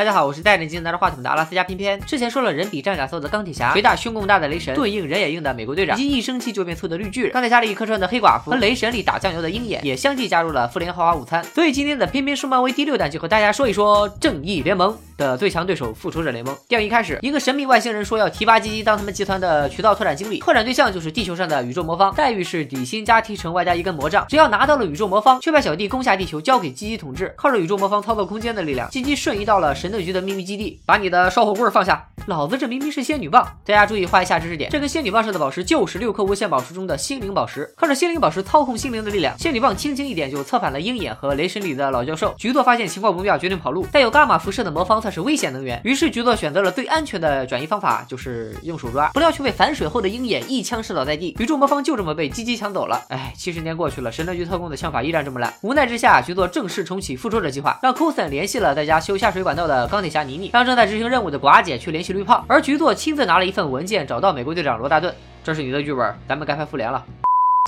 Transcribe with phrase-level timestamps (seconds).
[0.00, 2.00] 大家好，我是戴着镜拿着话筒的阿拉斯加偏偏。
[2.00, 7.32] 之前说了人比战甲瘦的钢铁侠，肥大胸更大的雷神，盾硬人也硬的美国队长，以及一生气就变粗的绿巨人。
[7.32, 11.44] 钢铁侠里客串的黑寡妇和雷神里打酱油的鹰眼也相继加入了复联豪华午餐。
[11.44, 14.96] 所以今天的偏偏说漫威第六弹就和大家说一说正义联盟。
[15.20, 16.56] 的最强对手复仇者联盟。
[16.66, 24.24] 电影一开始，一个神秘外星人说要提拔基基当他们集团的渠道拓展经理，拓展对象就是地球上的宇宙魔方，待遇是底薪加提成外加一根魔杖。
[24.28, 27.34] 只要拿到了宇宙魔方，却派小弟攻下地球，交给基基统治。
[27.36, 30.80] 靠着宇宙魔方操作空间的力量，基基瞬移到了神盾局的秘密基地。
[30.86, 33.46] 把你的烧火棍放下，老子这明明是仙女棒。
[33.66, 37.72] 大家注意画一下知识点，这根仙女棒上的宝石就是六颗无限宝石中的心灵宝石。
[37.76, 42.34] 靠着心灵宝石操控心灵的力量，仙女棒轻轻一点就策反了鹰眼和雷神里的老教授。
[42.38, 43.86] 局座发现情况不妙，决定跑路。
[43.92, 45.80] 带有伽马辐射的魔方是危险能源。
[45.84, 53.02] 于是局座选择了最安全的转移方法，就是用手抓，不料却被反水后的鹰眼一枪射倒在地，宇宙魔方就这么被鸡鸡抢走了。
[53.08, 55.52] 哎，七十年过去了，神盾局特工的枪法依然这么烂。
[55.62, 67.04] 无奈之下，局座正式重启复仇者计划，让 Coulson 联系了在家修下水管道的钢铁侠妮妮，让正在执行任务的寡姐去联系绿胖，而局座亲自拿了一份文件找到美国队长罗大盾，这是你的剧本，咱们该拍复联了。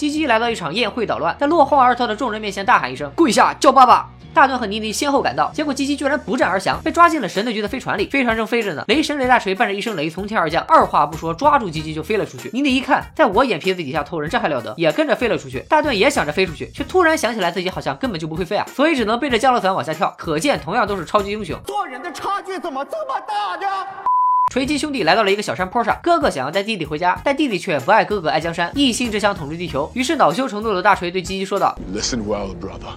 [0.02, 4.08] 鸡鸡来到一场宴会捣乱，在落荒而逃的众人面前大喊一声跪下叫爸爸。
[4.34, 8.08] 大盾和妮妮先后赶到，结果基基居然不战而降，被抓进了神盾局的飞船里。
[8.08, 12.50] 飞船正飞着呢，雷神雷大锤伴着一声雷从天而降，二话不说抓住基基就飞了出去。
[12.52, 15.60] 妮妮一看，在我眼皮子底下偷人，这还了得，也跟着飞了出去。
[15.68, 20.12] 大盾也想着飞出去，却突然想起来自己好像根本就不会飞啊，所以只能背着降落伞往下跳。
[20.18, 24.11] 可见同样都是超级英雄，做人的差距怎么这么大呢？
[24.52, 29.90] 锤击兄弟来到了一个小山坡上，哥哥想要带弟弟回家，但弟弟却不爱哥哥爱江山，一心只想统治地球。
[29.94, 32.92] 于是恼羞成怒的大锤对基基说道：“Listen well, brother.”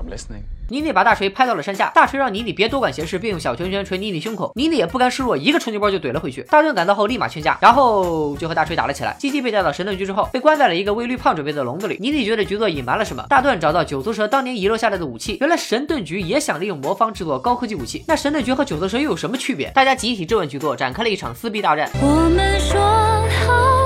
[0.00, 0.42] I'm listening.
[0.68, 4.52] 妮妮把大锤拍到了山下，大锤让妮妮别多管闲事，并用小拳拳捶妮妮胸口。
[4.54, 6.42] 妮妮也不甘示弱，一个冲击波就怼了回去。
[6.42, 9.16] 大盾赶到后立马劝架，然后就和大锤打了起来。
[9.18, 11.96] 基基被带到神盾局之后，被关在了一个为绿胖准备的笼子里。
[12.00, 13.26] 妮妮觉得局座隐瞒了什么。
[13.28, 18.04] 大盾找到九头蛇当年遗留下来的武器，原来神盾局也想利用魔方制作高科技武器。
[18.06, 19.72] 那神盾局和九头蛇又有什么区别？
[19.74, 21.90] 大家集体质问局座，展开了一场撕逼大战。
[22.00, 23.79] 我们说好。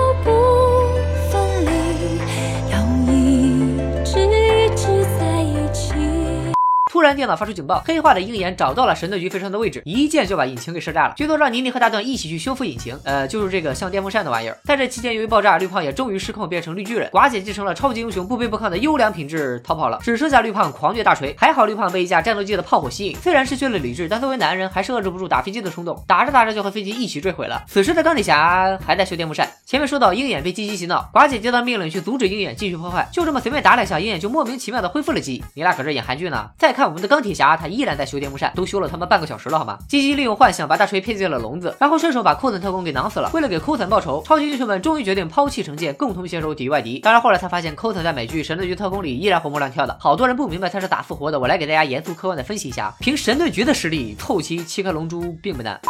[7.04, 11.12] 突然，电脑发出警报，黑化的鹰眼找到了神盾局飞船的位置，一箭就把引擎给射炸了。
[11.14, 14.56] 剧组让妮妮和大盾一起去修复引擎，呃，就是这个像电风扇的玩意儿。
[14.64, 17.10] 在这期间，由于爆炸，绿胖也终于失控，变成绿巨人。
[17.10, 21.36] 寡姐继承了超级英雄不卑不亢的优良品质，逃跑了，只剩下绿胖狂虐大锤。
[21.38, 26.02] 还好绿胖被一架战斗机的炮火吸引，虽然失去了理智，但作为男人还是遏制不住打飞机的冲动。
[26.08, 27.62] 打着打着就和飞机一起坠毁了。
[27.68, 29.46] 此时的钢铁侠还在修电风扇。
[29.66, 35.44] 前面说到鹰眼被鸡鸡洗脑，寡姐接到命令去阻止鹰眼继续破坏，就这么随便打两下，鹰眼就莫名其妙的恢复了记忆。
[35.52, 36.48] 你俩搁这演韩剧呢？
[36.56, 36.93] 再看。
[36.94, 39.76] 我们的钢铁侠，他依然在修电风扇，都修了他妈半个小时了，好吗？
[39.88, 43.28] 积极利用幻想把大锤骗进了笼子，然后顺手把库森特工给囊死了。
[43.34, 47.00] 为了给库森报仇，超级英雄们终于决定抛弃成见，共同携手抵御外敌。
[47.00, 51.40] 当然后来才发现，库森在美剧《神盾局特工》里依然活蹦乱跳的，好多人不明白他是咋复活的。
[51.40, 55.80] 我来给大家严肃客观的分析一下，凭神盾局的实力凑齐七颗龙珠并不难。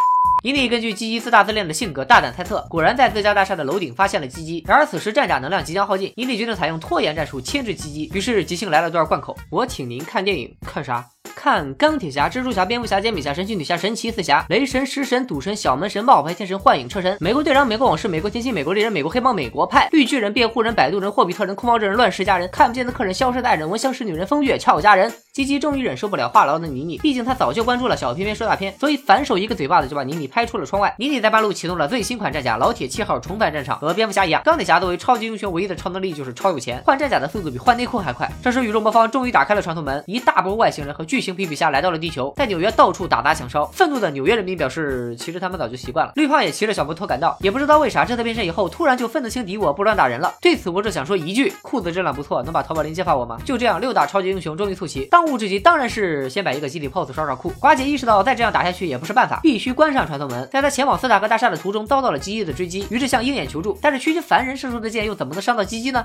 [0.45, 4.63] 伊利根据基基自大自恋的性格大胆猜测，果然在自家大厦的楼顶发现了基基。
[4.69, 8.11] 然而此时战甲能量即将耗尽，伊利决定采用拖延战术牵制基基。
[8.13, 11.03] 于是即兴来了段贯口：我请您看电影，看啥？
[11.35, 25.13] 看钢铁侠、蜘蛛侠、蝙蝠侠、煎饼侠、神奇女侠、神奇四侠、雷神、食神、赌神、小门神、冒牌天神、幻影车神、美国队长、美国往事、美国甜心、美国猎人、美国黑帮、美国派、绿巨人、辩护人、摆渡人、霍比特人、空猫之人、乱世佳人、看不见的客人、消失的爱人、闻香识女人、风月俏佳人。
[25.33, 30.95] 基基终于忍受不了话痨的妮妮，毕竟他早就关注了小片片说大片，所以反手一个嘴巴子就把妮妮拍出了窗外。
[30.97, 38.31] 妮妮在半路启动了最新款战甲老铁七号重返战场，和蝙蝠侠一样，钢铁侠作为超级英雄唯一的超能力就是超有钱，换战甲的速度比换内裤还快。
[38.45, 43.65] 这时宇宙魔方终于打开了传送门，一大波外星人和巨型皮皮虾来到了地球，在纽约到处打砸抢烧。
[43.67, 46.13] 愤怒的纽约人民表示，其实他们早就习惯了。
[46.17, 50.35] 绿胖也骑着小摩托赶到，也不知道为啥这次变身以后突然就分得清敌我，不乱打人了。
[50.43, 53.39] 对此我只想说一句，裤子质量不错，能把淘宝链接发我吗？
[53.47, 56.29] 就这样，六大超级英雄终于凑齐，当务之急当然是。
[56.35, 57.53] 先摆一个集体 pose 烧烧裤。
[57.61, 60.49] 寡姐意识到再这样打下去也不是办法，必须关上传送门。
[60.51, 63.79] 在她前往斯塔克大厦的途中，遭到了基基的追击，于是向鹰眼求助。
[63.81, 66.05] 但是区区凡人射出的箭又怎么能伤到基基呢？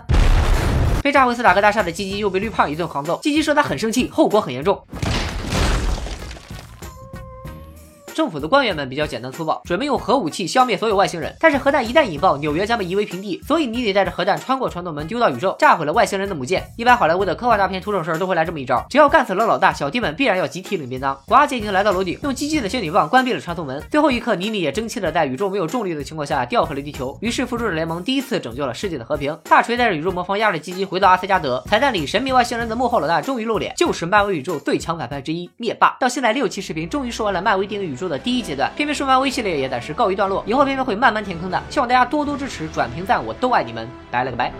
[1.01, 3.19] 被炸回斯塔克大厦的基基又被绿胖一顿狂揍。
[3.23, 4.79] 基基说他很生气，后果很严重。
[8.19, 11.33] 政府的官员们比较简单粗暴，准备用核武器消灭所有外星人。
[11.39, 16.61] 但是核弹一旦引爆，纽约将被夷为平地，所以你得带着核弹穿过传送门丢到宇宙，炸毁了外星人的母舰。
[16.75, 21.17] 一般好莱坞的科幻大片出这种事儿都会来这么一招，只要干死了老大，小弟们必然要集体领便当。
[21.27, 23.81] 寡姐已经来到楼顶，用机器的仙女棒关闭了传送门。
[23.89, 27.17] 最后一刻，妮妮也争气的在宇宙没有重力的情况下掉回了地球。
[27.21, 29.39] 于是复仇者联盟第一次拯救了世界的和平。
[29.45, 31.63] 大锤带着宇宙魔方压着机器回到阿斯加德。
[31.69, 35.95] 彩蛋里，神秘外星人的幕后老大终于露脸，就是漫威宇宙最强反派之一灭霸。
[36.01, 38.93] 到现在六期视频终于说完了漫威电影宇宙的第一阶段，偏偏。
[38.93, 44.51] 说完微系列也暂时告一段落，以后偏偏会慢慢填坑的，希望大家多多支持，转评赞，我都爱你们，拜了个拜。